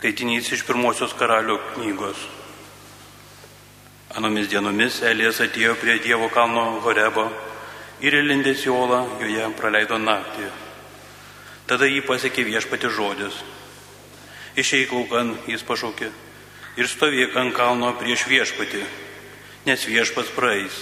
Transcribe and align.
Skaitinys 0.00 0.46
iš 0.56 0.62
pirmosios 0.64 1.12
karalių 1.12 1.58
knygos. 1.74 2.22
Anomis 4.16 4.46
dienomis 4.48 5.02
Elijas 5.04 5.42
atėjo 5.44 5.74
prie 5.76 5.98
Dievo 6.00 6.30
kalno 6.32 6.62
Horebo 6.80 7.26
ir 8.00 8.14
įlindęs 8.16 8.62
į 8.64 8.70
olą 8.72 9.00
joje 9.20 9.50
praleido 9.58 9.98
naktį. 10.00 10.46
Tada 11.68 11.84
jį 11.84 12.00
pasiekė 12.06 12.46
viešpati 12.48 12.88
žodis. 12.96 13.36
Išeik 14.56 14.94
laukan, 14.96 15.34
jis 15.44 15.66
pašaukė, 15.68 16.08
ir 16.80 16.88
stovėk 16.88 17.36
ant 17.36 17.52
kalno 17.58 17.90
prieš 18.00 18.24
viešpatį, 18.30 18.80
nes 19.68 19.84
viešpas 19.84 20.30
praeis. 20.32 20.78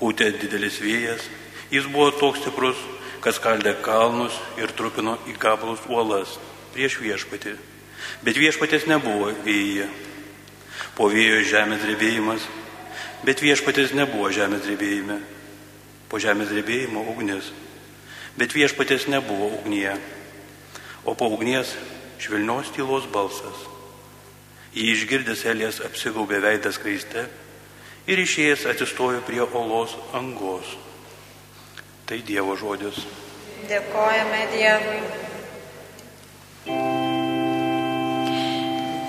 Pūtė 0.00 0.32
didelis 0.40 0.80
vėjas, 0.82 1.28
jis 1.70 1.86
buvo 1.94 2.10
toks 2.18 2.42
stiprus, 2.42 2.82
kad 3.22 3.38
skaldė 3.38 3.76
kalnus 3.86 4.34
ir 4.58 4.74
trupino 4.74 5.14
į 5.30 5.36
gabalus 5.38 5.86
uolas 5.86 6.34
prieš 6.74 6.98
viešpatį. 7.06 7.54
Bet 8.22 8.38
viešpatės 8.38 8.86
nebuvo 8.86 9.32
vėjyje. 9.44 9.88
Po 10.94 11.08
vėjo 11.10 11.42
žemės 11.50 11.82
drebėjimas, 11.82 12.44
bet 13.26 13.42
viešpatės 13.42 13.94
nebuvo 13.96 14.30
žemės 14.30 14.62
drebėjime. 14.66 15.18
Po 16.08 16.20
žemės 16.22 16.52
drebėjimo 16.52 17.02
ugnis, 17.10 17.50
bet 18.38 18.54
viešpatės 18.54 19.08
nebuvo 19.10 19.50
ugnyje. 19.58 19.96
O 21.04 21.16
po 21.18 21.26
ugnies 21.34 21.74
švelnios 22.22 22.70
tylos 22.76 23.08
balsas. 23.10 23.66
Jį 24.74 24.86
išgirdęs 24.94 25.44
Elijas 25.50 25.80
apsigaubė 25.86 26.40
veidą 26.42 26.72
skraiste 26.74 27.26
ir 28.10 28.22
išėjęs 28.22 28.64
atsistojo 28.72 29.20
prie 29.26 29.42
olos 29.44 29.94
angos. 30.14 30.76
Tai 32.04 32.18
Dievo 32.26 32.56
žodis. 32.58 32.98
Dėkojame 33.68 34.42
Dievui. 34.52 34.98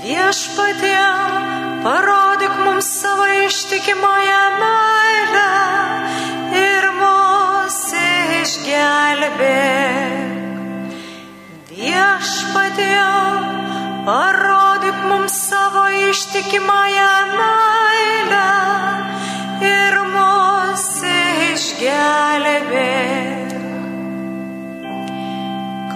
Viešpatie, 0.06 1.06
parodyk 1.82 2.56
mums 2.66 2.86
savo 3.02 3.26
ištikimąją 3.46 4.42
meilę 4.62 5.54
ir 6.62 6.86
mūsų 7.00 8.04
išgelbėk. 8.42 9.40
Viešpatie, 11.72 13.08
parodyk 14.06 15.00
mums 15.10 15.40
savo 15.48 15.88
ištikimąją 16.12 17.10
meilę 17.40 18.52
ir 19.72 19.98
mūsų 20.14 21.18
išgelbėk. 21.50 23.45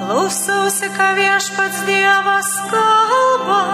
Klausausi, 0.10 0.90
ką 0.98 1.08
viešpats 1.14 1.86
Dievas 1.86 2.50
kalba, 2.72 3.66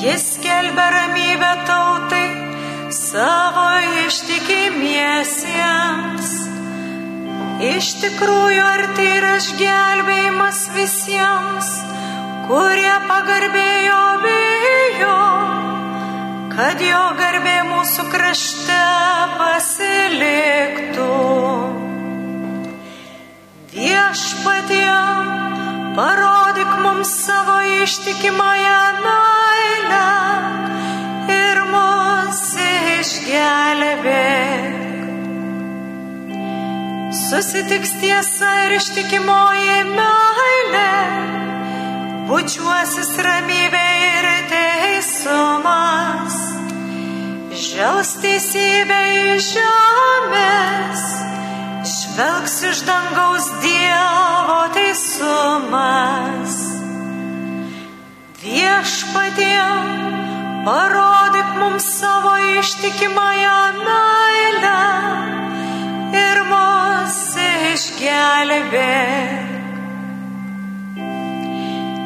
jis 0.00 0.40
kelbia 0.40 0.86
ramybę 0.94 1.52
tautai 1.68 2.28
savo 2.88 3.66
ištikimiesiems. 4.06 6.30
Iš 7.74 7.86
tikrųjų, 8.06 8.64
ar 8.64 8.82
tai 8.96 9.08
yra 9.18 9.34
išgelbėjimas 9.42 10.60
visiems, 10.78 11.68
kurie 12.48 12.96
pagarbėjo 13.12 14.02
bijo, 14.24 15.20
kad 16.56 16.76
jo 16.88 17.04
garbė 17.20 17.58
mūsų 17.68 18.08
krašte 18.16 18.80
pasiliktų. 19.36 21.12
Viešpatie, 23.72 24.96
parodyk 25.96 26.72
mums 26.84 27.08
savo 27.24 27.56
ištikimąją 27.80 28.80
meilę 29.04 30.10
ir 31.32 31.60
mūsų 31.72 32.66
išgelbėk. 32.98 34.76
Susitiks 37.22 37.96
tiesa 38.04 38.52
ir 38.66 38.76
ištikimoji 38.76 39.80
meilė, 39.94 40.92
bučiuosis 42.28 43.16
ramybė 43.24 43.88
ir 44.10 44.30
teisumas, 44.52 46.36
žels 47.56 48.10
teisybė 48.20 49.02
iš 49.32 49.54
žemės 49.56 51.31
žvelgs 52.12 52.62
iš 52.62 52.78
dangaus 52.84 53.46
Dievo 53.62 54.68
teisumas. 54.74 56.54
Viešpatie, 58.42 59.64
parodyk 60.66 61.50
mums 61.60 61.86
savo 62.00 62.34
ištikimąją 62.58 63.58
meilę 63.86 64.82
ir 66.20 66.42
mūsų 66.52 67.48
išgelbėk. 67.72 69.48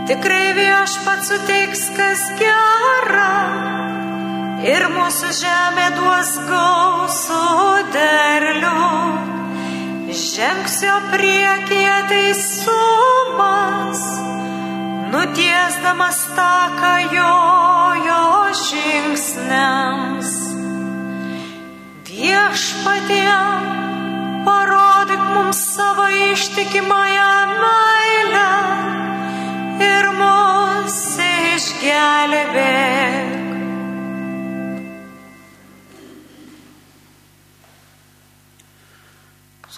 Tikrai 0.06 0.48
viešpats 0.60 1.32
suteiks 1.32 1.88
kas 1.96 2.22
gera 2.38 3.38
ir 4.62 4.86
mūsų 4.94 5.32
žemė 5.40 5.88
duos 5.98 6.36
gausų 6.46 7.42
derlių 7.96 9.35
žengsiu 10.16 10.96
priekyje 11.12 11.96
teisumas, 12.08 14.00
nutiesdamas 15.12 16.18
taką 16.32 16.94
jo, 17.12 17.36
jo 18.08 18.24
žingsniams. 18.64 20.32
Viešpatie, 22.08 23.36
parodyk 24.48 25.22
mums 25.36 25.60
savo 25.76 26.08
ištikimąją 26.32 27.32
meilę 27.60 28.52
ir 29.92 30.04
mūsų 30.16 31.32
išgelbėk. 31.56 32.95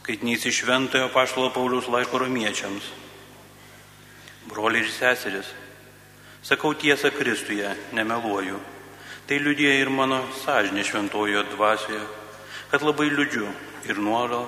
Skaitinys 0.08 0.46
iš 0.48 0.62
Šventojo 0.64 1.10
Paštalo 1.12 1.50
Paulius 1.52 1.84
laiško 1.92 2.18
romiečiams. 2.22 2.84
Broliai 4.48 4.80
ir 4.80 4.88
seseris, 4.88 5.50
sakau 6.40 6.70
tiesą 6.72 7.10
Kristuje, 7.12 7.68
nemeluoju. 7.92 8.56
Tai 9.28 9.36
liudija 9.36 9.74
ir 9.76 9.90
mano 9.92 10.22
sąžinė 10.32 10.86
šventojo 10.88 11.42
dvasioje, 11.50 12.00
kad 12.70 12.86
labai 12.88 13.10
liūdžiu 13.12 13.50
ir 13.84 14.00
nuoro 14.00 14.38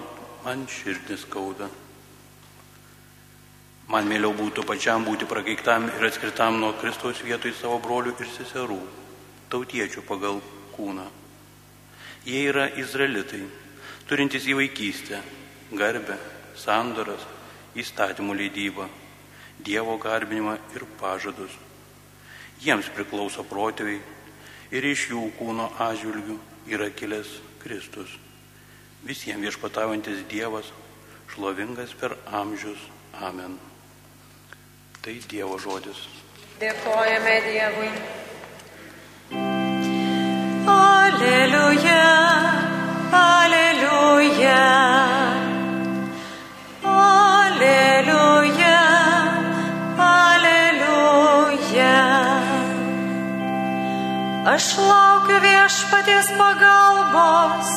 man 0.46 0.62
širdis 0.64 1.26
skauda. 1.26 1.68
Man 3.92 4.08
mėliau 4.08 4.32
būtų 4.38 4.64
pačiam 4.64 5.04
būti 5.04 5.28
prakeiktam 5.28 5.90
ir 5.90 6.06
atskirtam 6.08 6.56
nuo 6.62 6.70
Kristaus 6.80 7.20
vietoj 7.20 7.52
savo 7.58 7.76
brolių 7.84 8.14
ir 8.16 8.32
seserų, 8.38 8.80
tautiečių 9.52 10.06
pagal 10.08 10.40
kūną. 10.72 11.04
Jie 12.24 12.46
yra 12.48 12.64
izraelitai, 12.80 13.42
turintys 14.08 14.48
į 14.48 14.56
vaikystę, 14.62 15.20
garbę, 15.72 16.16
sandoras, 16.56 17.26
įstatymų 17.78 18.34
leidybą, 18.34 18.88
Dievo 19.60 19.98
garbinimą 20.00 20.54
ir 20.74 20.86
pažadus. 21.00 21.52
Jiems 22.64 22.88
priklauso 22.96 23.44
protėviai 23.44 24.00
ir 24.72 24.86
iš 24.88 25.10
jų 25.10 25.26
kūno 25.36 25.66
atžvilgių 25.76 26.36
yra 26.72 26.88
kilęs 26.96 27.34
Kristus. 27.60 28.14
Visiems 29.04 29.44
viešpataujantis 29.44 30.24
Dievas, 30.32 30.72
šlovingas 31.34 31.92
per 32.00 32.16
amžius. 32.26 32.80
Amen. 33.20 33.58
Tai 35.04 35.16
Dievo 35.28 35.58
žodis. 35.60 36.06
Dėkojame 36.60 37.36
Dievui. 37.48 37.92
Aleliuja. 40.68 42.19
Aš 54.60 54.76
laukiu 54.76 55.38
viešpaties 55.40 56.26
pagalbos 56.36 57.68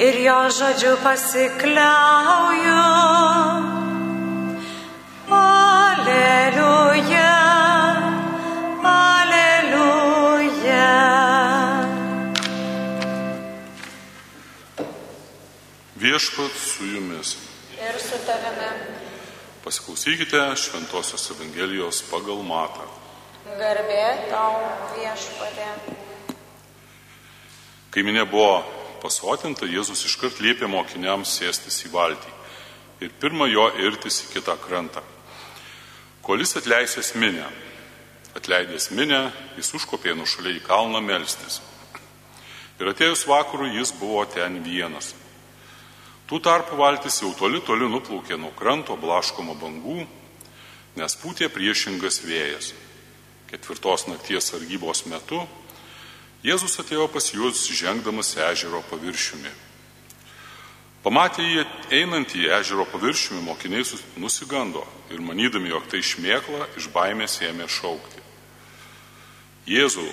ir 0.00 0.16
jo 0.24 0.36
žodžiu 0.58 0.94
pasikliauju. 1.04 2.84
Aleliuja, 5.40 7.34
aleliuja. 8.94 10.88
Viešpat 16.00 16.52
su 16.64 16.88
jumis. 16.94 17.36
Ir 17.76 18.00
su 18.00 18.16
tavimi. 18.24 18.72
Pasiklausykite 19.64 20.56
Šventojios 20.56 21.30
Evangelijos 21.36 22.02
pagal 22.08 22.40
Matą. 22.40 23.01
Garbė 23.42 24.02
tau 24.30 24.60
viešpatė. 24.94 25.66
Kai 27.90 28.04
minė 28.06 28.22
buvo 28.30 28.60
pasotinta, 29.02 29.66
Jėzus 29.66 30.04
iškart 30.06 30.38
liepė 30.38 30.68
mokiniams 30.70 31.32
sėstis 31.40 31.80
į 31.88 31.90
valtį 31.90 32.30
ir 33.02 33.10
pirmą 33.18 33.48
jo 33.50 33.64
irtis 33.82 34.20
į 34.22 34.28
kitą 34.36 34.54
krantą. 34.62 35.02
Kol 36.22 36.38
jis 36.38 36.54
atleisęs 36.60 37.16
minę, 37.18 37.48
atleidęs 38.38 38.92
minę, 38.94 39.24
jis 39.58 39.72
užkopė 39.74 40.14
nušaliai 40.14 40.60
į 40.60 40.62
kalną 40.68 41.02
melstis. 41.02 41.58
Ir 42.78 42.92
atėjus 42.92 43.26
vakarų 43.26 43.72
jis 43.74 43.90
buvo 43.98 44.22
ten 44.30 44.60
vienas. 44.62 45.16
Tų 46.30 46.38
tarpu 46.46 46.78
valtis 46.78 47.18
jau 47.24 47.34
toli 47.34 47.58
toli 47.66 47.90
nuplaukė 47.90 48.38
nuo 48.38 48.54
kranto 48.54 48.94
blaškomo 48.96 49.58
bangų, 49.58 50.06
nes 50.94 51.18
pūtė 51.18 51.50
priešingas 51.50 52.22
vėjas. 52.22 52.70
Ketvirtos 53.52 54.08
nakties 54.08 54.48
sargybos 54.48 55.04
metu 55.12 55.42
Jėzus 56.42 56.74
atėjo 56.82 57.04
pas 57.06 57.28
juos 57.30 57.68
žengdamas 57.70 58.32
ežero 58.50 58.80
paviršiumi. 58.90 59.50
Pamatė 61.02 61.44
jį 61.46 61.62
einant 61.94 62.34
į 62.34 62.48
ežero 62.58 62.82
paviršiumi, 62.90 63.44
mokiniai 63.46 63.84
nusigando 64.18 64.82
ir 65.10 65.22
manydami, 65.22 65.70
jog 65.70 65.86
tai 65.90 66.00
šmėkla, 66.02 66.66
iš 66.78 66.88
baimės 66.94 67.38
ėmė 67.46 67.68
šaukti. 67.70 68.22
Jėzau, 69.70 70.08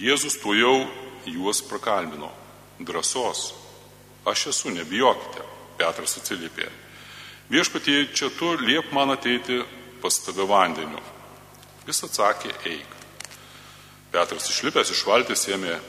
Jėzus 0.00 0.36
tuo 0.40 0.52
jau 0.56 0.74
juos 1.24 1.62
prakalbino. 1.64 2.28
Drąsos, 2.80 3.54
aš 4.28 4.46
esu, 4.52 4.72
nebijokite, 4.72 5.44
Petras 5.80 6.16
atsiliepė. 6.20 6.68
Viešpatie, 7.52 8.06
čia 8.12 8.28
tu 8.36 8.52
liep 8.60 8.92
man 8.92 9.12
ateiti 9.16 9.62
pas 10.00 10.20
tave 10.24 10.44
vandeniu. 10.48 11.00
Jis 11.90 12.04
atsakė, 12.06 12.52
eik. 12.70 12.98
Petras 14.14 14.46
išlipęs 14.52 14.94
iš 14.94 15.00
valties 15.08 15.48
ėmė 15.50 15.80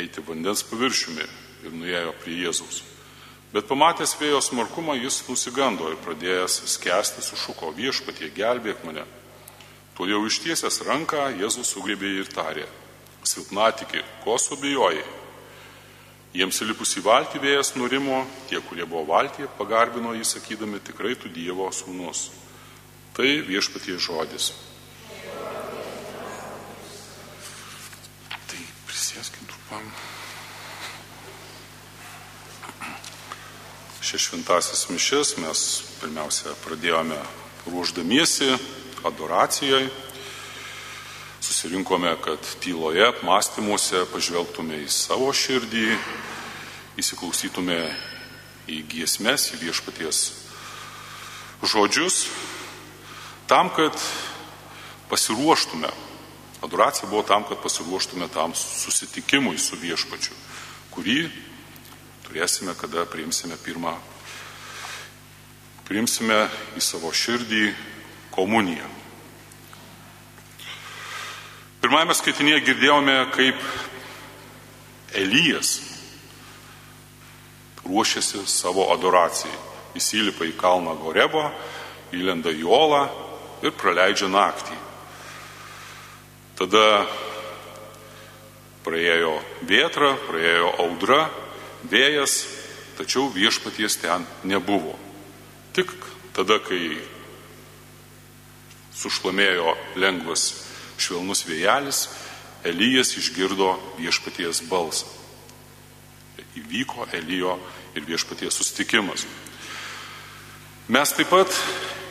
eiti 0.00 0.22
vandens 0.24 0.62
paviršiumi 0.64 1.26
ir 1.66 1.74
nuėjo 1.74 2.14
prie 2.22 2.38
Jėzaus. 2.44 2.82
Bet 3.50 3.66
pamatęs 3.66 4.14
vėjo 4.20 4.38
smarkumą, 4.46 4.94
jis 5.00 5.24
nusigando 5.26 5.90
ir 5.90 5.98
pradėjęs 6.04 6.60
skęsti 6.76 7.24
sušuko 7.26 7.72
viešpatie, 7.74 8.30
gelbėk 8.30 8.84
mane. 8.86 9.04
Tuo 9.98 10.06
jau 10.06 10.22
ištiesęs 10.28 10.80
ranką 10.86 11.26
Jėzus 11.40 11.74
sugrėbė 11.74 12.12
ir 12.20 12.30
tarė, 12.30 12.66
silpnatikį, 13.26 14.04
ko 14.24 14.38
subijojai? 14.38 15.04
Jiems 16.32 16.62
įlipus 16.62 16.94
į 16.96 17.02
valtį 17.02 17.42
vėjas 17.42 17.74
nurimo, 17.74 18.22
tie, 18.48 18.62
kurie 18.62 18.86
buvo 18.86 19.02
valtyje, 19.10 19.50
pagarbino 19.58 20.14
jį 20.14 20.24
sakydami, 20.30 20.78
tikrai 20.78 21.16
tu 21.18 21.28
Dievo 21.28 21.66
sūnus. 21.74 22.28
Tai 23.18 23.26
viešpatie 23.50 23.98
žodis. 23.98 24.52
Tai 28.46 28.62
šventasis 34.20 34.88
mišes 34.90 35.36
mes 35.42 35.60
pirmiausia 36.00 36.52
pradėjome 36.64 37.16
ruoždamiesi 37.66 38.50
adoracijai. 39.06 39.88
Susirinkome, 41.40 42.12
kad 42.22 42.38
tyloje, 42.62 43.06
apmąstymuose 43.08 44.04
pažvelgtume 44.12 44.82
į 44.84 44.90
savo 44.92 45.32
širdį, 45.34 45.86
įsiklausytume 47.00 47.80
į 48.70 48.82
giesmes, 48.92 49.48
į 49.54 49.62
viešpaties 49.64 50.20
žodžius, 51.66 52.28
tam, 53.50 53.72
kad 53.74 53.96
pasiruoštume. 55.10 55.90
Adoracija 56.60 57.08
buvo 57.08 57.22
tam, 57.22 57.44
kad 57.48 57.62
pasiruoštume 57.62 58.28
tam 58.28 58.54
susitikimui 58.54 59.58
su 59.58 59.78
viešpačiu, 59.80 60.34
kurį 60.92 61.30
turėsime, 62.26 62.74
kada 62.76 63.06
priimsime 63.08 63.56
pirmą, 63.64 63.94
priimsime 65.88 66.42
į 66.76 66.82
savo 66.84 67.12
širdį 67.16 67.70
komuniją. 68.34 68.88
Pirmajame 71.80 72.14
skaitinėje 72.14 72.60
girdėjome, 72.68 73.16
kaip 73.32 73.64
Elijas 75.16 75.78
ruošiasi 77.86 78.44
savo 78.46 78.84
adoracijai. 78.92 79.56
Jis 79.96 80.12
įlipa 80.20 80.44
į 80.46 80.52
kalną 80.60 80.92
Gorebo, 81.00 81.48
įlenda 82.14 82.52
į 82.52 82.68
Olą 82.68 83.06
ir 83.64 83.72
praleidžia 83.80 84.28
naktį. 84.30 84.76
Tada 86.60 87.06
praėjo 88.84 89.38
vėtra, 89.64 90.10
praėjo 90.26 90.66
audra, 90.82 91.22
vėjas, 91.88 92.34
tačiau 92.98 93.30
viešpaties 93.32 93.94
ten 94.02 94.26
nebuvo. 94.44 94.92
Tik 95.72 95.94
tada, 96.36 96.58
kai 96.60 96.98
sušlamėjo 98.92 99.72
lengvas 99.96 100.50
švelnus 101.00 101.46
vėjelis, 101.48 102.08
Elijas 102.68 103.14
išgirdo 103.16 103.70
viešpaties 103.96 104.60
balsą. 104.68 105.06
Įvyko 106.60 107.06
Elijo 107.16 107.54
ir 107.96 108.04
viešpaties 108.04 108.58
sustikimas. 108.60 109.24
Mes 110.92 111.14
taip 111.16 111.32
pat 111.32 111.56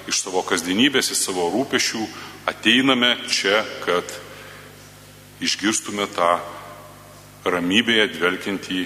iš 0.10 0.24
savo 0.24 0.42
kasdienybės, 0.42 1.12
iš 1.13 1.22
savo 1.28 1.46
rūpešių 1.54 2.01
ateiname 2.50 3.12
čia, 3.30 3.62
kad 3.86 4.10
išgirstume 5.44 6.07
tą 6.13 6.38
ramybėje 7.47 8.09
dvelkiantį 8.15 8.81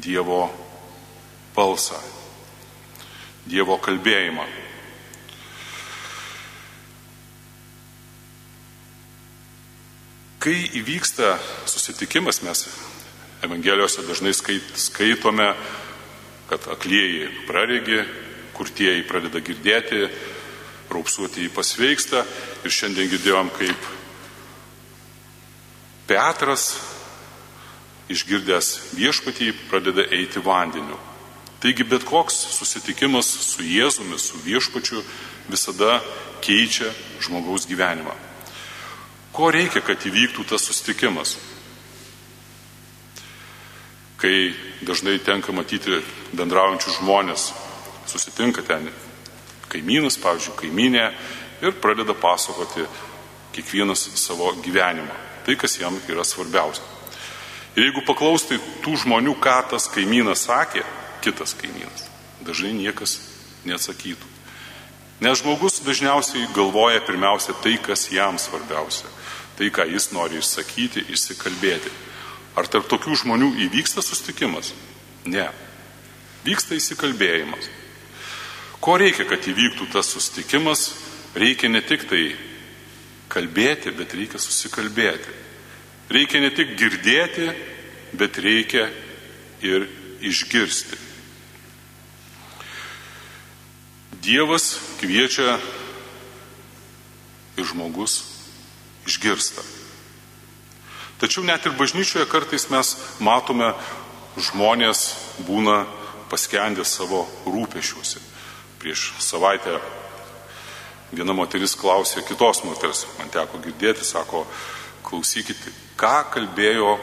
Dievo 0.00 0.44
balsą, 1.56 1.98
Dievo 3.48 3.78
kalbėjimą. 3.82 4.46
Kai 10.40 10.56
įvyksta 10.78 11.34
susitikimas, 11.68 12.40
mes 12.46 12.64
Evangelijose 13.44 14.04
dažnai 14.04 14.32
skait, 14.36 14.64
skaitome, 14.76 15.50
kad 16.48 16.64
aklieji 16.68 17.28
praregi, 17.48 18.02
kurtieji 18.56 19.04
pradeda 19.08 19.40
girdėti, 19.44 20.08
raupsuotieji 20.92 21.52
pasveiksta 21.54 22.24
ir 22.64 22.74
šiandien 22.74 23.08
girdėjom, 23.12 23.52
kaip 23.56 23.88
Petras, 26.10 26.72
išgirdęs 28.10 28.96
viešpatį, 28.98 29.52
pradeda 29.70 30.08
eiti 30.10 30.42
vandeniu. 30.42 30.98
Taigi 31.62 31.84
bet 31.86 32.02
koks 32.08 32.34
susitikimas 32.56 33.28
su 33.28 33.62
Jėzumi, 33.62 34.18
su 34.18 34.40
viešpačiu 34.42 35.04
visada 35.46 36.00
keičia 36.42 36.90
žmogaus 37.22 37.68
gyvenimą. 37.70 38.16
Ko 39.30 39.52
reikia, 39.54 39.84
kad 39.86 40.02
įvyktų 40.02 40.48
tas 40.50 40.66
susitikimas? 40.66 41.36
Kai 44.18 44.50
dažnai 44.82 45.20
tenka 45.22 45.54
matyti 45.54 46.02
bendraujančius 46.34 46.98
žmonės, 46.98 47.46
susitinka 48.10 48.66
ten 48.66 48.90
kaimynas, 49.70 50.18
pavyzdžiui, 50.18 50.58
kaiminė 50.58 51.06
ir 51.62 51.78
pradeda 51.78 52.18
pasakoti 52.18 52.88
kiekvienas 53.54 54.08
savo 54.18 54.50
gyvenimą, 54.64 55.29
tai 55.46 55.56
kas 55.56 55.78
jam 55.80 55.96
yra 56.08 56.24
svarbiausia. 56.26 56.84
Ir 57.78 57.86
jeigu 57.86 58.02
paklaustai 58.06 58.58
tų 58.84 58.96
žmonių, 59.04 59.36
ką 59.38 59.56
tas 59.70 59.86
kaimynas 59.92 60.46
sakė, 60.48 60.82
kitas 61.22 61.54
kaimynas, 61.54 62.08
dažnai 62.42 62.72
niekas 62.74 63.20
neatsakytų. 63.68 64.26
Nes 65.20 65.42
žmogus 65.42 65.82
dažniausiai 65.84 66.48
galvoja 66.56 67.02
pirmiausia 67.04 67.54
tai, 67.62 67.76
kas 67.76 68.08
jam 68.10 68.38
svarbiausia, 68.40 69.08
tai, 69.58 69.68
ką 69.68 69.84
jis 69.92 70.10
nori 70.16 70.40
išsakyti, 70.40 71.04
išsikalbėti. 71.12 71.92
Ar 72.58 72.66
tarp 72.66 72.88
tokių 72.90 73.18
žmonių 73.22 73.52
įvyksta 73.68 74.02
sustikimas? 74.02 74.72
Ne. 75.28 75.46
Vyksta 76.44 76.74
įsikalbėjimas. 76.74 77.68
Ko 78.80 78.96
reikia, 78.96 79.28
kad 79.28 79.44
įvyktų 79.44 79.90
tas 79.92 80.08
sustikimas? 80.08 80.88
Reikia 81.36 81.68
ne 81.68 81.84
tik 81.84 82.08
tai 82.08 82.32
kalbėti, 83.30 83.92
bet 83.94 84.14
reikia 84.16 84.40
susikalbėti. 84.42 85.36
Reikia 86.10 86.40
ne 86.42 86.50
tik 86.50 86.74
girdėti, 86.78 87.50
bet 88.18 88.38
reikia 88.42 88.88
ir 89.62 89.86
išgirsti. 90.20 90.98
Dievas 94.20 94.74
kviečia 95.00 95.54
ir 97.56 97.64
žmogus 97.64 98.20
išgirsta. 99.08 99.62
Tačiau 101.20 101.44
net 101.44 101.64
ir 101.68 101.76
bažnyčioje 101.76 102.26
kartais 102.28 102.66
mes 102.72 102.96
matome, 103.20 103.74
žmonės 104.40 105.14
būna 105.44 105.84
paskendę 106.32 106.84
savo 106.84 107.26
rūpešiuose. 107.44 108.20
Prieš 108.80 109.12
savaitę 109.20 109.78
viena 111.12 111.34
moteris 111.34 111.74
klausė 111.78 112.22
kitos 112.26 112.62
moters, 112.64 113.04
man 113.18 113.30
teko 113.32 113.60
girdėti, 113.62 114.04
sako, 114.06 114.44
klausykite, 115.06 115.72
ką 115.98 116.16
kalbėjo 116.34 116.96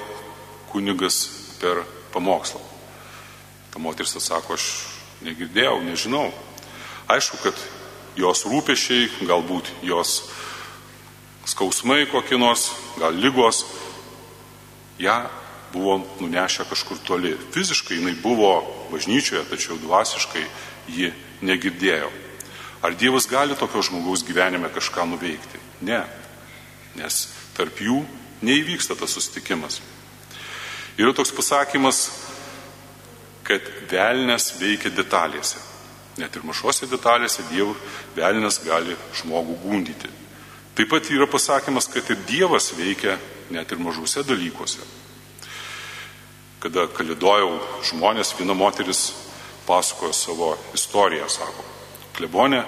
kunigas 0.72 1.26
per 1.62 1.84
pamokslą. 2.14 2.62
Ta 3.74 3.82
moteris 3.84 4.16
atsako, 4.20 4.56
aš 4.56 4.68
negirdėjau, 5.26 5.80
nežinau. 5.86 6.30
Aišku, 7.12 7.40
kad 7.44 7.58
jos 8.20 8.46
rūpešiai, 8.48 9.28
galbūt 9.28 9.70
jos 9.86 10.22
skausmai 11.48 12.06
kokie 12.12 12.40
nors, 12.40 12.72
gal 13.00 13.16
lygos, 13.16 13.64
ją 15.00 15.20
buvo 15.74 16.00
nunešę 16.20 16.66
kažkur 16.70 17.00
toli. 17.06 17.36
Fiziškai 17.54 18.00
jinai 18.00 18.16
buvo 18.24 18.62
bažnyčioje, 18.92 19.46
tačiau 19.52 19.78
dvasiškai 19.82 20.46
ji 20.88 21.12
negirdėjo. 21.46 22.10
Ar 22.82 22.94
Dievas 22.94 23.26
gali 23.30 23.56
tokio 23.58 23.82
žmogaus 23.82 24.24
gyvenime 24.26 24.70
kažką 24.74 25.06
nuveikti? 25.10 25.60
Ne, 25.82 26.04
nes 26.98 27.28
tarp 27.58 27.80
jų 27.82 28.04
neįvyksta 28.46 28.98
tas 28.98 29.16
susitikimas. 29.18 29.80
Yra 30.98 31.14
toks 31.14 31.34
pasakymas, 31.34 32.04
kad 33.48 33.66
velnės 33.90 34.52
veikia 34.60 34.92
detalėse. 34.94 35.62
Net 36.18 36.36
ir 36.36 36.46
mažose 36.46 36.90
detalėse 36.90 37.46
Dievo 37.52 37.76
velnės 38.18 38.60
gali 38.66 38.98
žmogų 39.22 39.58
gundyti. 39.62 40.10
Taip 40.78 40.90
pat 40.90 41.10
yra 41.14 41.26
pasakymas, 41.30 41.90
kad 41.90 42.10
ir 42.14 42.22
Dievas 42.30 42.72
veikia 42.78 43.18
net 43.54 43.72
ir 43.72 43.82
mažuose 43.82 44.26
dalykuose. 44.26 44.82
Kada 46.62 46.88
kalidojau 46.90 47.56
žmonės, 47.86 48.34
viena 48.38 48.58
moteris 48.58 49.12
pasakojo 49.68 50.14
savo 50.14 50.52
istoriją, 50.74 51.30
sako, 51.30 51.66
klebonė, 52.18 52.64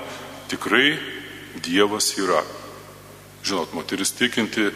tikrai 0.52 0.98
Dievas 1.66 2.12
yra. 2.22 2.44
Žinot, 3.44 3.74
moteris 3.74 4.14
tikinti, 4.14 4.70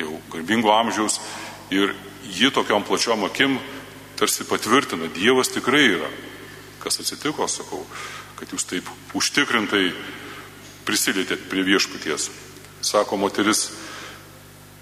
jau 0.00 0.16
garbingo 0.32 0.72
amžiaus 0.72 1.18
ir 1.74 1.92
ji 2.24 2.50
tokiom 2.54 2.86
plačiom 2.88 3.26
akim 3.28 3.58
tarsi 4.16 4.46
patvirtina, 4.48 5.10
Dievas 5.12 5.52
tikrai 5.52 5.84
yra. 5.96 6.10
Kas 6.82 7.00
atsitiko, 7.02 7.46
sakau, 7.50 7.84
kad 8.38 8.50
jūs 8.50 8.66
taip 8.66 8.88
užtikrintai 9.18 9.92
prisilietėt 10.86 11.46
prie 11.50 11.62
viešpaties. 11.66 12.30
Sako 12.82 13.18
moteris, 13.20 13.68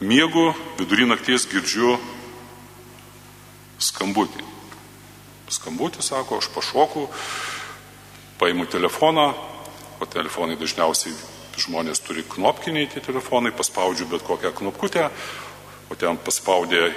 miegu, 0.00 0.50
vidury 0.78 1.04
nakties 1.08 1.44
girdžiu 1.50 1.98
skambutį. 3.80 4.46
Skambutį, 5.50 6.04
sako, 6.04 6.38
aš 6.40 6.48
pašoku, 6.54 7.08
paimu 8.40 8.64
telefoną, 8.66 9.35
o 10.00 10.06
telefonai 10.09 10.56
dažniausiai 10.56 11.12
žmonės 11.61 12.00
turi 12.00 12.25
knopkiniai 12.25 12.88
tie 12.88 13.02
telefonai, 13.04 13.52
paspaudžiu 13.52 14.09
bet 14.09 14.25
kokią 14.25 14.54
knopkutę, 14.56 15.11
o 15.92 15.97
ten 15.99 16.16
paspaudė 16.25 16.88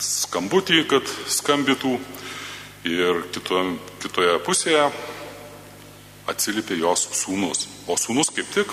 skambutį, 0.00 0.84
kad 0.88 1.10
skambytų 1.26 1.96
ir 2.88 3.24
kito, 3.34 3.64
kitoje 4.04 4.38
pusėje 4.46 4.86
atsilipė 6.30 6.78
jos 6.78 7.08
sūnus. 7.24 7.66
O 7.90 7.98
sūnus 7.98 8.30
kaip 8.30 8.48
tik 8.54 8.70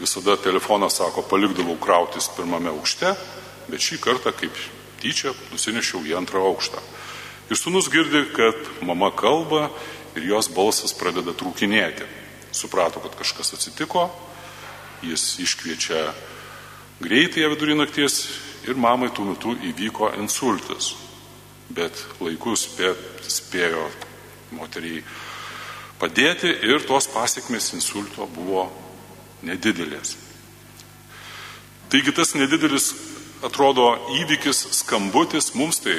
visada 0.00 0.36
telefoną, 0.40 0.90
sako, 0.90 1.22
palikdavau 1.30 1.76
krautis 1.80 2.28
pirmame 2.34 2.72
aukšte, 2.72 3.14
bet 3.70 3.84
šį 3.84 4.00
kartą 4.02 4.34
kaip 4.34 4.58
tyčia 5.00 5.32
nusinešiau 5.52 6.02
į 6.08 6.16
antrą 6.18 6.42
aukštą. 6.50 6.82
Ir 7.50 7.58
sūnus 7.58 7.88
girdi, 7.90 8.24
kad 8.34 8.58
mama 8.86 9.10
kalba 9.14 9.68
ir 10.16 10.26
jos 10.30 10.50
balsas 10.52 10.94
pradeda 10.96 11.34
trūkinėti. 11.36 12.06
Suprato, 12.52 13.02
kad 13.02 13.14
kažkas 13.18 13.54
atsitiko, 13.54 14.08
jis 15.06 15.36
iškviečia 15.44 16.10
greitai 17.00 17.46
vidurį 17.52 17.78
nakties 17.78 18.24
ir 18.68 18.76
mamai 18.76 19.10
tuo 19.14 19.28
metu 19.30 19.54
įvyko 19.54 20.12
insultas. 20.20 20.94
Bet 21.70 21.94
laikus 22.20 22.66
spė, 22.66 22.94
spėjo 23.22 23.86
moteriai 24.58 25.04
padėti 26.00 26.50
ir 26.66 26.82
tos 26.88 27.06
pasiekmes 27.12 27.70
insulto 27.76 28.26
buvo 28.34 28.66
nedidelės. 29.46 30.16
Taigi 31.90 32.12
tas 32.14 32.34
nedidelis 32.34 32.92
atrodo 33.46 33.94
įvykis, 34.18 34.66
skambutis, 34.80 35.54
mums 35.54 35.80
tai 35.82 35.96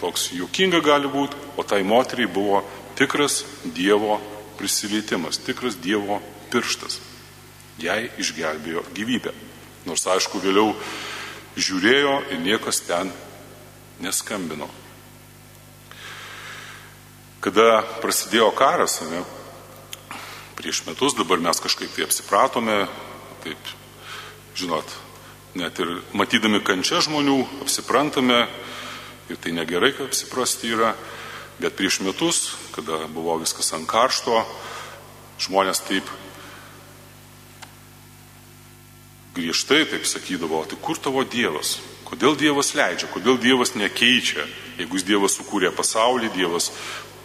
toks 0.00 0.30
juokinga 0.34 0.80
gali 0.84 1.10
būti, 1.10 1.36
o 1.58 1.64
tai 1.66 1.82
moteriai 1.86 2.30
buvo 2.30 2.62
tikras 2.98 3.44
Dievo 3.64 4.18
prisilietimas, 4.58 5.38
tikras 5.38 5.78
Dievo 5.78 6.18
pirštas. 6.50 6.98
Jai 7.78 8.08
išgelbėjo 8.18 8.82
gyvybę. 8.96 9.32
Nors 9.86 10.02
aišku, 10.10 10.40
vėliau 10.42 10.74
žiūrėjo 11.54 12.14
ir 12.34 12.42
niekas 12.42 12.82
ten 12.86 13.12
neskambino. 14.02 14.66
Kada 17.38 17.84
prasidėjo 18.02 18.50
karas, 18.58 18.98
ne, 19.06 19.22
prieš 20.58 20.82
metus, 20.88 21.14
dabar 21.14 21.38
mes 21.38 21.62
kažkaip 21.62 21.92
tai 21.94 22.08
apsipratome, 22.08 22.80
taip, 23.44 23.70
žinot, 24.58 24.90
net 25.54 25.78
ir 25.78 26.00
matydami 26.18 26.58
kančią 26.66 27.04
žmonių, 27.06 27.38
apsiprantame 27.62 28.40
ir 29.30 29.38
tai 29.38 29.54
negerai, 29.54 29.92
kad 29.94 30.10
apsiprasti 30.10 30.74
yra, 30.74 30.96
bet 31.58 31.76
prieš 31.76 32.00
metus, 32.06 32.54
kada 32.74 33.06
buvo 33.10 33.36
viskas 33.42 33.72
ant 33.74 33.88
karšto, 33.90 34.44
žmonės 35.42 35.82
taip 35.86 36.08
griežtai 39.38 39.84
taip 39.86 40.06
sakydavo, 40.06 40.64
tai 40.66 40.78
kur 40.82 40.98
tavo 40.98 41.22
Dievas? 41.22 41.78
Kodėl 42.08 42.38
Dievas 42.38 42.72
leidžia, 42.74 43.10
kodėl 43.12 43.38
Dievas 43.38 43.74
nekeičia? 43.76 44.46
Jeigu 44.78 45.02
Dievas 45.04 45.36
sukūrė 45.38 45.70
pasaulį, 45.76 46.32
Dievas 46.34 46.70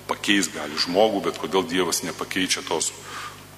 pakeis 0.09 0.49
gali 0.53 0.77
žmogų, 0.77 1.23
bet 1.29 1.39
kodėl 1.41 1.65
Dievas 1.65 2.03
nepakeičia 2.03 2.65
tos 2.67 2.91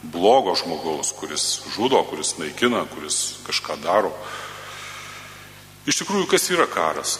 blogo 0.03 0.53
žmogaus, 0.55 1.11
kuris 1.17 1.65
žudo, 1.73 2.03
kuris 2.05 2.35
naikina, 2.37 2.85
kuris 2.93 3.39
kažką 3.47 3.79
daro. 3.81 4.13
Iš 5.89 6.03
tikrųjų, 6.03 6.29
kas 6.29 6.49
yra 6.53 6.67
karas? 6.69 7.17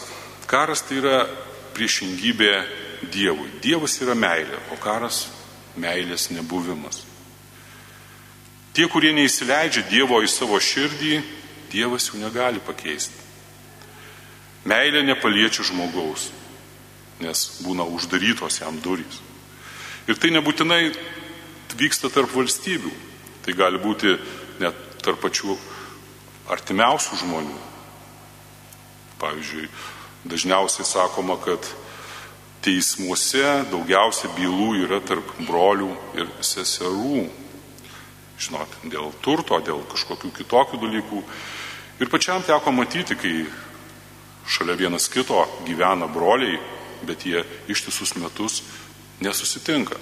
Karas 0.50 0.86
tai 0.86 1.00
yra 1.02 1.24
priešingybė 1.76 2.54
Dievui. 3.12 3.50
Dievas 3.64 3.98
yra 4.04 4.16
meilė, 4.18 4.60
o 4.74 4.78
karas 4.82 5.26
meilės 5.80 6.30
nebuvimas. 6.32 7.04
Tie, 8.76 8.88
kurie 8.92 9.14
neįsileidžia 9.16 9.86
Dievo 9.90 10.20
į 10.24 10.30
savo 10.32 10.60
širdį, 10.60 11.22
Dievas 11.72 12.10
jų 12.10 12.20
negali 12.22 12.62
pakeisti. 12.64 13.24
Meilė 14.66 15.04
nepaliečia 15.06 15.64
žmogaus, 15.68 16.30
nes 17.22 17.46
būna 17.64 17.86
uždarytos 17.86 18.60
jam 18.62 18.80
durys. 18.84 19.22
Ir 20.10 20.18
tai 20.22 20.32
nebūtinai 20.34 20.90
vyksta 21.76 22.10
tarp 22.14 22.32
valstybių, 22.34 22.92
tai 23.46 23.56
gali 23.58 23.80
būti 23.82 24.16
net 24.62 24.78
tarp 25.04 25.22
pačių 25.24 25.56
artimiausių 26.52 27.20
žmonių. 27.24 27.58
Pavyzdžiui, 29.22 29.70
dažniausiai 30.28 30.88
sakoma, 30.88 31.38
kad 31.42 31.68
teismuose 32.66 33.44
daugiausia 33.70 34.32
bylų 34.34 34.70
yra 34.86 35.00
tarp 35.06 35.28
brolių 35.46 35.92
ir 36.18 36.32
seserų. 36.44 37.28
Žinot, 38.42 38.80
dėl 38.92 39.14
turto, 39.24 39.60
dėl 39.64 39.84
kažkokių 39.92 40.32
kitokių 40.40 40.80
dalykų. 40.82 41.22
Ir 42.02 42.12
pačiam 42.12 42.44
teko 42.44 42.74
matyti, 42.76 43.16
kai 43.16 43.46
šalia 44.50 44.76
vienas 44.80 45.08
kito 45.12 45.46
gyvena 45.68 46.10
broliai, 46.12 46.58
bet 47.06 47.24
jie 47.28 47.46
ištisus 47.72 48.16
metus 48.20 48.64
nesusitinka. 49.24 50.00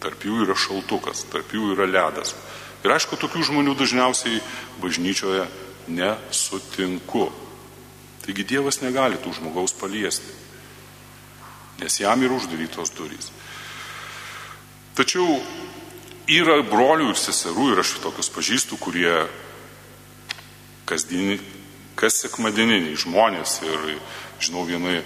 Tarp 0.00 0.24
jų 0.24 0.44
yra 0.46 0.56
šaltukas, 0.56 1.26
tarp 1.32 1.52
jų 1.52 1.74
yra 1.74 1.88
ledas. 1.90 2.36
Ir 2.84 2.94
aišku, 2.94 3.18
tokių 3.18 3.42
žmonių 3.50 3.74
dažniausiai 3.76 4.40
bažnyčioje 4.80 5.46
nesutinku. 5.90 7.28
Taigi 8.24 8.46
Dievas 8.46 8.80
negali 8.82 9.18
tų 9.22 9.34
žmogaus 9.36 9.74
paliesti, 9.76 10.35
nes 11.80 12.00
jam 12.00 12.22
yra 12.22 12.36
uždarytos 12.38 12.92
durys. 12.96 13.30
Tačiau 14.96 15.40
yra 16.32 16.62
brolių 16.66 17.10
ir 17.12 17.20
seserų, 17.20 17.72
ir 17.72 17.82
aš 17.82 17.96
tokius 18.02 18.32
pažįstu, 18.32 18.78
kurie 18.80 19.26
kasdienį, 20.88 21.38
kas 21.98 22.20
sekmadieniniai 22.24 22.96
žmonės 22.98 23.60
ir 23.66 23.96
žinau, 24.40 24.64
vienai 24.68 25.00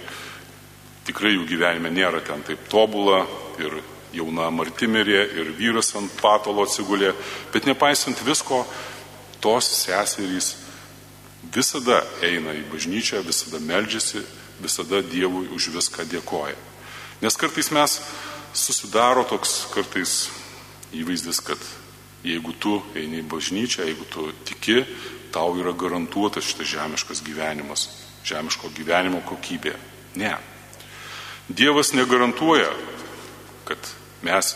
tikrai 1.07 1.35
jų 1.35 1.47
gyvenime 1.49 1.91
nėra 1.93 2.21
ten 2.25 2.43
taip 2.45 2.67
tobula 2.71 3.25
ir 3.61 3.81
jauna 4.15 4.49
martimirė 4.53 5.21
ir 5.39 5.53
vyras 5.57 5.93
ant 5.95 6.11
patolo 6.19 6.65
atsigulė, 6.67 7.13
bet 7.53 7.67
nepaisant 7.67 8.19
visko, 8.27 8.65
tos 9.41 9.67
seserys 9.81 10.53
visada 11.53 12.01
eina 12.23 12.53
į 12.55 12.65
bažnyčią, 12.71 13.23
visada 13.25 13.59
meldžiasi, 13.63 14.21
visada 14.61 15.01
Dievui 15.01 15.49
už 15.51 15.71
viską 15.75 16.05
dėkoja. 16.09 16.57
Nes 17.21 17.37
kartais 17.37 17.69
mes 17.73 17.99
susidaro 18.53 19.25
toks 19.29 19.65
kartais 19.73 20.29
įvaizdis, 20.93 21.39
kad 21.45 21.59
Jeigu 22.21 22.53
tu 22.53 22.75
eini 22.93 23.23
į 23.23 23.27
bažnyčią, 23.29 23.87
jeigu 23.87 24.05
tu 24.13 24.27
tiki, 24.45 24.83
tau 25.33 25.55
yra 25.57 25.73
garantuotas 25.73 26.45
šitas 26.45 26.69
žemiškas 26.69 27.23
gyvenimas, 27.25 27.87
žemiško 28.27 28.69
gyvenimo 28.77 29.23
kokybė. 29.25 29.73
Ne. 30.21 30.35
Dievas 31.49 31.95
negarantuoja, 31.97 32.69
kad 33.65 33.89
mes 34.21 34.53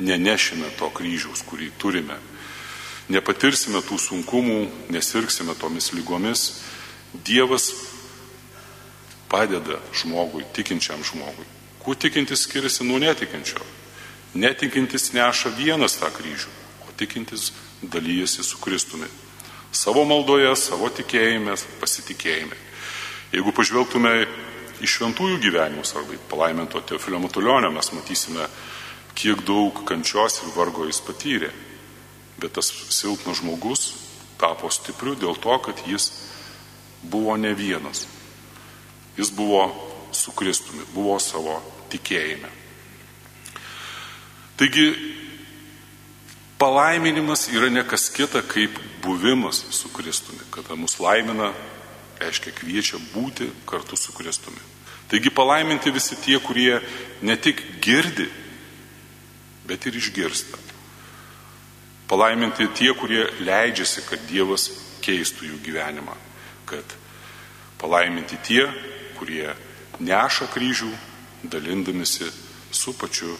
nenešime 0.00 0.68
to 0.76 0.90
kryžiaus, 0.92 1.40
kurį 1.48 1.70
turime. 1.80 2.18
Nepatirsime 3.10 3.80
tų 3.88 3.96
sunkumų, 3.98 4.60
nesirksime 4.92 5.56
tomis 5.58 5.94
lygomis. 5.96 6.60
Dievas 7.14 7.72
padeda 9.30 9.78
žmogui, 9.94 10.44
tikinčiam 10.52 11.02
žmogui. 11.06 11.46
Kuo 11.80 11.94
tikintis 11.94 12.44
skiriasi 12.44 12.84
nuo 12.84 12.98
netikinčio? 12.98 13.62
Netikintis 14.34 15.12
neša 15.14 15.54
vienas 15.56 15.96
tą 15.98 16.10
kryžių, 16.14 16.50
o 16.86 16.92
tikintis 16.98 17.50
dalyjasi 17.82 18.44
su 18.44 18.58
Kristumi. 18.60 19.08
Savo 19.72 20.04
maldoje, 20.04 20.50
savo 20.58 20.90
tikėjime, 20.90 21.54
pasitikėjime. 21.80 22.58
Jeigu 23.30 23.54
pažvelgtume 23.54 24.12
į 24.82 24.90
šventųjų 24.90 25.38
gyvenimus 25.42 25.94
arba 25.94 26.16
į 26.16 26.22
palaiminto 26.30 26.82
Teofilio 26.82 27.22
Matulionio, 27.22 27.70
mes 27.70 27.92
matysime, 27.94 28.48
kiek 29.14 29.44
daug 29.46 29.84
kančios 29.86 30.40
ir 30.42 30.54
vargo 30.56 30.86
jis 30.88 31.02
patyrė. 31.06 31.50
Bet 32.40 32.56
tas 32.58 32.70
silpnas 32.90 33.38
žmogus 33.42 33.90
tapo 34.40 34.70
stipriu 34.72 35.14
dėl 35.18 35.36
to, 35.38 35.58
kad 35.62 35.82
jis 35.86 36.10
buvo 37.02 37.36
ne 37.36 37.52
vienas. 37.54 38.06
Jis 39.20 39.30
buvo 39.36 39.68
su 40.16 40.32
Kristumi, 40.32 40.86
buvo 40.94 41.18
savo 41.20 41.58
tikėjime. 41.92 42.48
Taigi, 44.56 44.86
palaiminimas 46.60 47.48
yra 47.52 47.68
ne 47.68 47.84
kas 47.84 48.08
kita 48.12 48.40
kaip 48.48 48.78
buvimas 49.04 49.62
su 49.76 49.92
Kristumi, 49.92 50.40
kada 50.50 50.76
mus 50.76 50.96
laimina, 51.00 51.52
reiškia 52.20 52.52
kviečia 52.56 53.00
būti 53.12 53.48
kartu 53.68 53.96
su 53.96 54.12
Kristumi. 54.16 54.60
Taigi 55.12 55.32
palaiminti 55.34 55.92
visi 55.92 56.16
tie, 56.16 56.38
kurie 56.40 56.78
ne 57.20 57.36
tik 57.36 57.60
girdi, 57.82 58.28
bet 59.68 59.86
ir 59.86 59.96
išgirsta. 60.00 60.58
Palaiminti 62.08 62.68
tie, 62.74 62.94
kurie 62.96 63.26
leidžiasi, 63.44 64.04
kad 64.08 64.22
Dievas 64.30 64.70
keistų 65.04 65.50
jų 65.50 65.58
gyvenimą. 65.66 66.16
Kad 66.66 66.96
palaiminti 67.80 68.38
tie, 68.46 68.64
kurie 69.20 69.52
neša 70.00 70.48
kryžių, 70.54 70.88
dalindamisi 71.44 72.24
su 72.72 72.96
pačiu 72.96 73.36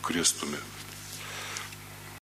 Kristumi. 0.00 0.56